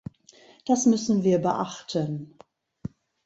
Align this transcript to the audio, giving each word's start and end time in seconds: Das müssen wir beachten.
Das 0.65 0.87
müssen 0.87 1.23
wir 1.23 1.37
beachten. 1.37 2.35